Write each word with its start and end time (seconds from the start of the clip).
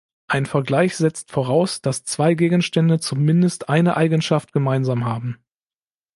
Ein 0.27 0.47
Vergleich 0.47 0.97
setzt 0.97 1.31
voraus, 1.31 1.79
dass 1.79 2.03
zwei 2.05 2.33
Gegenstände 2.33 2.99
zumindest 2.99 3.69
eine 3.69 3.97
Eigenschaft 3.97 4.51
gemeinsam 4.51 5.05
haben. 5.05 5.37